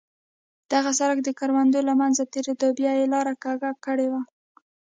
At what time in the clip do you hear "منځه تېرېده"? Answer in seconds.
2.01-2.67